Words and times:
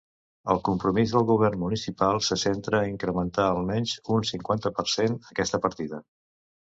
El 0.53 0.59
compromís 0.67 1.11
del 1.15 1.25
govern 1.31 1.59
municipal 1.63 2.21
se 2.29 2.37
centra 2.45 2.79
a 2.79 2.89
incrementar 2.93 3.45
almenys 3.51 3.93
un 4.17 4.29
cinquanta 4.31 4.73
per 4.79 4.87
cent 4.97 5.21
aquesta 5.35 5.61
partida. 5.67 6.01